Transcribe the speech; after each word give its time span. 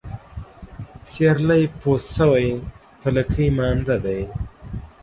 سيرلى 1.09 1.61
پوست 1.79 2.07
سوى، 2.17 2.49
په 2.99 3.07
لکۍ 3.15 3.47
مانده 3.57 3.97
دى. 4.05 4.21